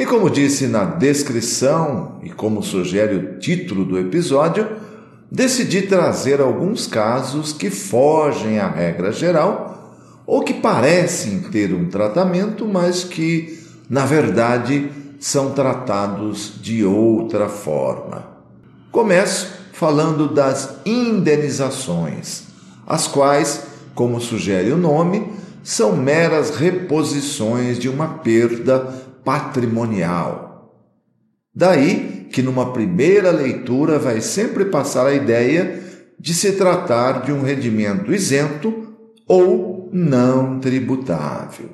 [0.00, 4.66] E como disse na descrição e como sugere o título do episódio,
[5.30, 9.94] decidi trazer alguns casos que fogem à regra geral
[10.26, 18.24] ou que parecem ter um tratamento, mas que, na verdade, são tratados de outra forma.
[18.90, 22.44] Começo falando das indenizações,
[22.86, 25.30] as quais, como sugere o nome,
[25.62, 30.50] são meras reposições de uma perda patrimonial.
[31.54, 35.82] Daí que numa primeira leitura vai sempre passar a ideia
[36.18, 38.94] de se tratar de um rendimento isento
[39.26, 41.70] ou não tributável.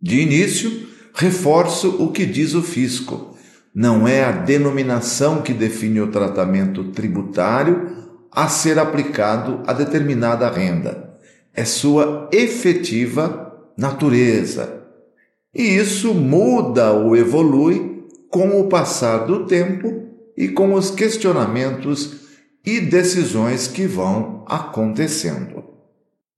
[0.00, 3.36] De início, reforço o que diz o fisco.
[3.74, 7.98] Não é a denominação que define o tratamento tributário
[8.30, 11.14] a ser aplicado a determinada renda.
[11.52, 14.79] É sua efetiva natureza
[15.54, 22.20] e isso muda ou evolui com o passar do tempo e com os questionamentos
[22.64, 25.64] e decisões que vão acontecendo.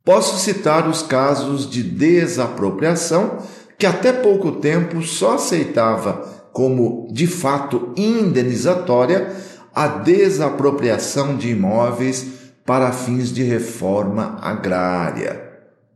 [0.04, 3.38] Posso citar os casos de desapropriação
[3.78, 9.34] que até pouco tempo só aceitava como de fato indenizatória
[9.74, 12.26] a desapropriação de imóveis
[12.64, 15.50] para fins de reforma agrária.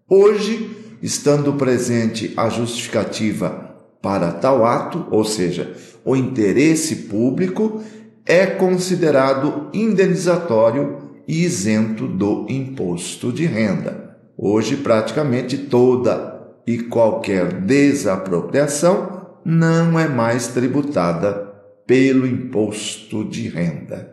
[0.09, 5.73] Hoje, estando presente a justificativa para tal ato, ou seja,
[6.05, 7.81] o interesse público,
[8.27, 14.17] é considerado indenizatório e isento do imposto de renda.
[14.37, 21.53] Hoje, praticamente toda e qualquer desapropriação não é mais tributada
[21.87, 24.13] pelo imposto de renda.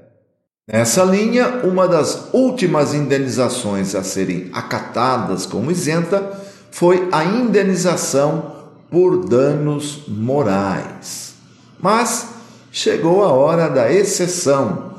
[0.72, 6.43] Nessa linha, uma das últimas indenizações a serem acatadas como isenta
[6.74, 8.52] foi a indenização
[8.90, 11.36] por danos morais.
[11.80, 12.30] Mas
[12.72, 14.96] chegou a hora da exceção.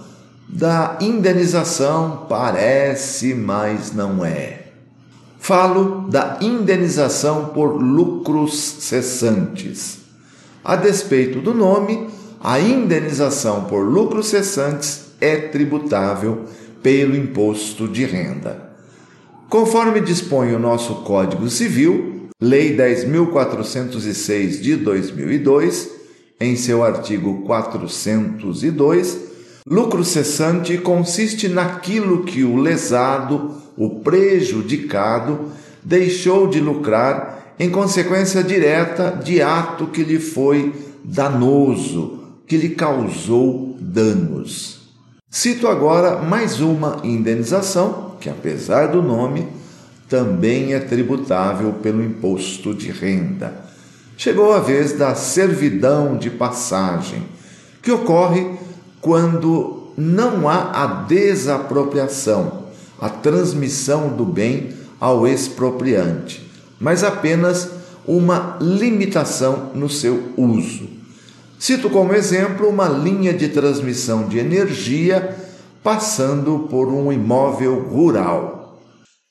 [0.48, 4.68] Da indenização parece, mas não é.
[5.40, 9.98] Falo da indenização por lucros cessantes.
[10.64, 12.08] A despeito do nome,
[12.40, 16.44] a indenização por lucros cessantes é tributável
[16.80, 18.63] pelo imposto de renda.
[19.54, 25.90] Conforme dispõe o nosso Código Civil, Lei 10.406 de 2002,
[26.40, 29.16] em seu artigo 402,
[29.64, 35.52] lucro cessante consiste naquilo que o lesado, o prejudicado,
[35.84, 43.76] deixou de lucrar em consequência direta de ato que lhe foi danoso, que lhe causou
[43.80, 44.80] danos.
[45.30, 49.46] Cito agora mais uma indenização que, apesar do nome,
[50.08, 53.52] também é tributável pelo imposto de renda.
[54.16, 57.22] Chegou a vez da servidão de passagem,
[57.82, 58.52] que ocorre
[58.98, 62.64] quando não há a desapropriação,
[62.98, 67.68] a transmissão do bem ao expropriante, mas apenas
[68.06, 70.88] uma limitação no seu uso.
[71.58, 75.43] Cito como exemplo uma linha de transmissão de energia
[75.84, 78.80] passando por um imóvel rural.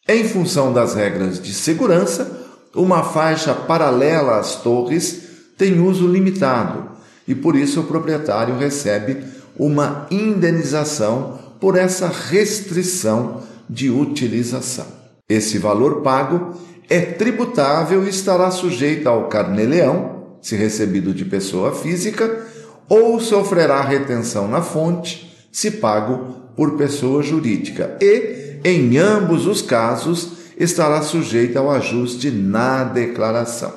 [0.07, 2.31] Em função das regras de segurança,
[2.75, 5.23] uma faixa paralela às torres
[5.57, 6.91] tem uso limitado
[7.27, 9.23] e por isso o proprietário recebe
[9.57, 14.85] uma indenização por essa restrição de utilização.
[15.27, 16.53] Esse valor pago
[16.89, 22.45] é tributável e estará sujeito ao carnê-leão, se recebido de pessoa física,
[22.89, 30.43] ou sofrerá retenção na fonte, se pago por pessoa jurídica e, em ambos os casos,
[30.57, 33.73] estará sujeita ao ajuste na declaração.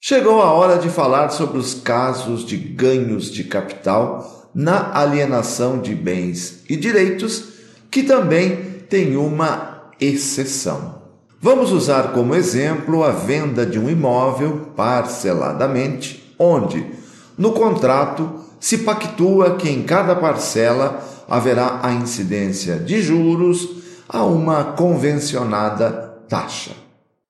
[0.00, 5.94] Chegou a hora de falar sobre os casos de ganhos de capital na alienação de
[5.94, 7.44] bens e direitos,
[7.90, 8.56] que também
[8.88, 11.00] tem uma exceção.
[11.40, 16.84] Vamos usar como exemplo a venda de um imóvel parceladamente, onde,
[17.36, 23.68] no contrato, se pactua que em cada parcela haverá a incidência de juros
[24.08, 25.92] a uma convencionada
[26.28, 26.72] taxa.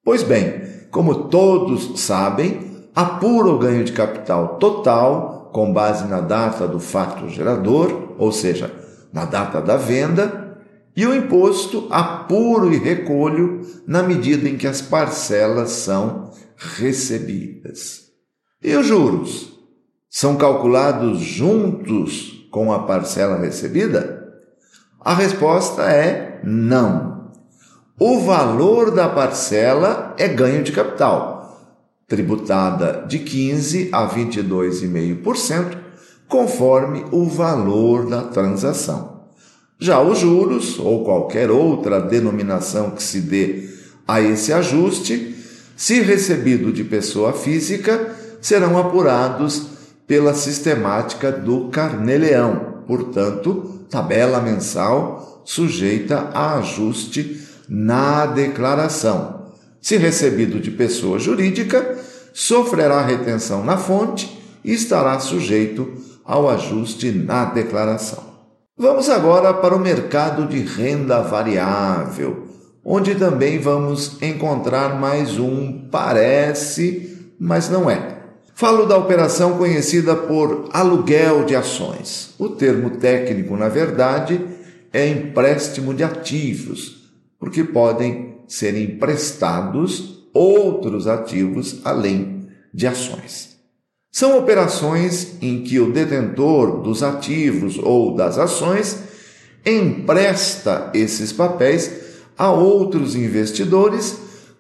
[0.03, 6.67] Pois bem, como todos sabem, apura o ganho de capital total com base na data
[6.67, 8.73] do fato gerador, ou seja,
[9.13, 10.57] na data da venda,
[10.97, 18.05] e o imposto apuro e recolho na medida em que as parcelas são recebidas.
[18.63, 19.53] E os juros?
[20.09, 24.35] São calculados juntos com a parcela recebida?
[25.01, 27.31] A resposta é não.
[27.99, 31.61] O valor da parcela é ganho de capital,
[32.09, 35.77] tributada de 15 a 22,5%,
[36.27, 39.21] conforme o valor da transação.
[39.79, 43.69] Já os juros, ou qualquer outra denominação que se dê
[44.07, 45.35] a esse ajuste,
[45.77, 49.67] se recebido de pessoa física, serão apurados
[50.11, 59.53] pela sistemática do Carneleão, portanto, tabela mensal sujeita a ajuste na declaração.
[59.81, 61.97] Se recebido de pessoa jurídica,
[62.35, 65.89] sofrerá retenção na fonte e estará sujeito
[66.25, 68.25] ao ajuste na declaração.
[68.77, 72.49] Vamos agora para o mercado de renda variável,
[72.85, 78.20] onde também vamos encontrar mais um parece, mas não é.
[78.61, 82.35] Falo da operação conhecida por aluguel de ações.
[82.39, 84.39] O termo técnico, na verdade,
[84.93, 93.57] é empréstimo de ativos, porque podem ser emprestados outros ativos além de ações.
[94.13, 99.05] São operações em que o detentor dos ativos ou das ações
[99.65, 101.91] empresta esses papéis
[102.37, 104.19] a outros investidores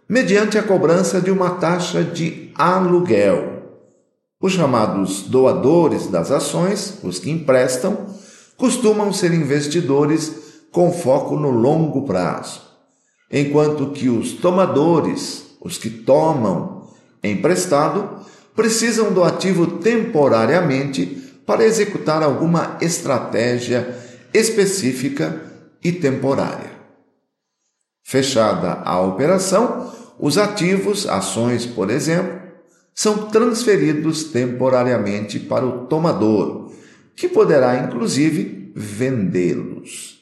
[0.08, 3.49] mediante a cobrança de uma taxa de aluguel.
[4.40, 8.06] Os chamados doadores das ações, os que emprestam,
[8.56, 12.62] costumam ser investidores com foco no longo prazo,
[13.30, 16.88] enquanto que os tomadores, os que tomam
[17.22, 18.24] emprestado,
[18.56, 21.04] precisam do ativo temporariamente
[21.44, 23.94] para executar alguma estratégia
[24.32, 25.38] específica
[25.84, 26.70] e temporária.
[28.02, 32.39] Fechada a operação, os ativos, ações, por exemplo,
[33.00, 36.70] são transferidos temporariamente para o tomador,
[37.16, 40.18] que poderá inclusive vendê-los.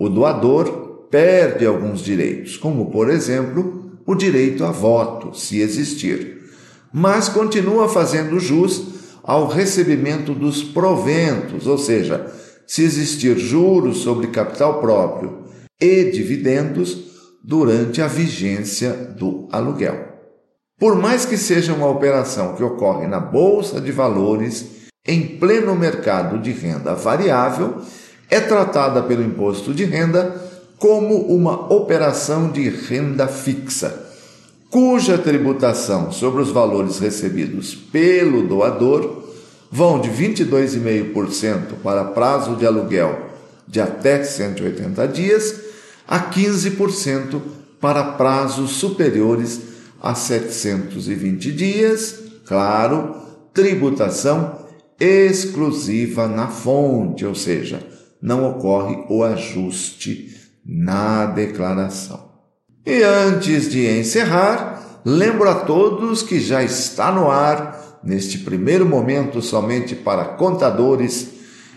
[0.00, 6.44] O doador perde alguns direitos, como por exemplo o direito a voto, se existir,
[6.90, 12.32] mas continua fazendo jus ao recebimento dos proventos, ou seja,
[12.66, 15.44] se existir juros sobre capital próprio
[15.78, 16.96] e dividendos
[17.44, 20.15] durante a vigência do aluguel.
[20.78, 24.66] Por mais que seja uma operação que ocorre na bolsa de valores
[25.06, 27.80] em pleno mercado de renda variável,
[28.28, 30.36] é tratada pelo imposto de renda
[30.78, 34.04] como uma operação de renda fixa,
[34.68, 39.24] cuja tributação sobre os valores recebidos pelo doador
[39.72, 43.30] vão de 22,5% para prazo de aluguel
[43.66, 45.54] de até 180 dias
[46.06, 47.40] a 15%
[47.80, 49.75] para prazos superiores
[50.06, 53.16] a 720 dias, claro,
[53.52, 54.66] tributação
[55.00, 57.84] exclusiva na fonte, ou seja,
[58.22, 60.32] não ocorre o ajuste
[60.64, 62.24] na declaração.
[62.86, 69.42] E antes de encerrar, lembro a todos que já está no ar, neste primeiro momento
[69.42, 71.30] somente para contadores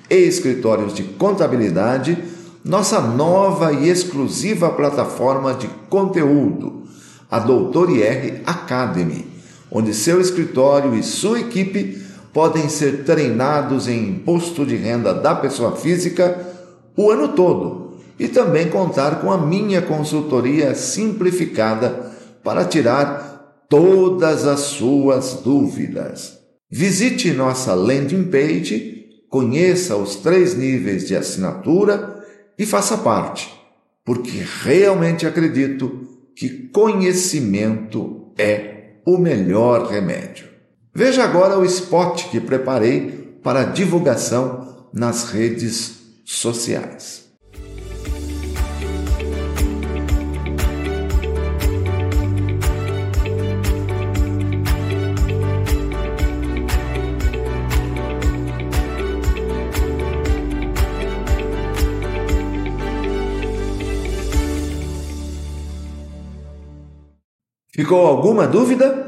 [0.08, 2.16] e escritórios de contabilidade,
[2.64, 6.79] nossa nova e exclusiva plataforma de conteúdo
[7.30, 9.26] a Doutor IR Academy,
[9.72, 12.02] onde seu escritório e sua equipe
[12.34, 16.48] podem ser treinados em imposto de renda da pessoa física
[16.98, 22.12] o ano todo e também contar com a minha consultoria simplificada
[22.44, 26.38] para tirar todas as suas dúvidas.
[26.70, 32.24] Visite nossa landing page, conheça os três níveis de assinatura
[32.58, 33.50] e faça parte,
[34.04, 40.48] porque realmente acredito que conhecimento é o melhor remédio.
[40.96, 47.29] Veja agora o spot que preparei para divulgação nas redes sociais.
[67.80, 69.08] Ficou alguma dúvida?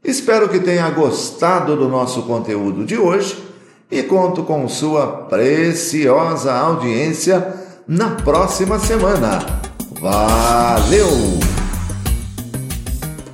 [0.05, 3.37] Espero que tenha gostado do nosso conteúdo de hoje
[3.91, 7.53] e conto com sua preciosa audiência
[7.89, 9.45] na próxima semana.
[10.01, 11.56] Valeu!